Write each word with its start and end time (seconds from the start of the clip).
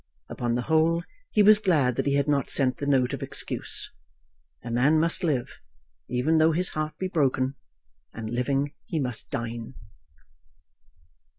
Upon 0.29 0.53
the 0.53 0.63
whole, 0.63 1.03
he 1.29 1.43
was 1.43 1.59
glad 1.59 1.95
that 1.95 2.07
he 2.07 2.15
had 2.15 2.27
not 2.27 2.49
sent 2.49 2.77
the 2.77 2.87
note 2.87 3.13
of 3.13 3.21
excuse. 3.21 3.91
A 4.63 4.71
man 4.71 4.99
must 4.99 5.23
live, 5.23 5.59
even 6.09 6.39
though 6.39 6.53
his 6.53 6.69
heart 6.69 6.97
be 6.97 7.07
broken, 7.07 7.53
and 8.11 8.31
living 8.31 8.73
he 8.87 8.97
must 8.99 9.29
dine. 9.29 9.75